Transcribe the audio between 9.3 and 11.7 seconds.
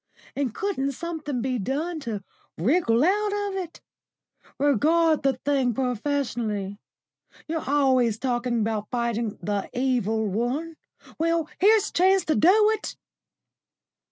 the Evil One. Well,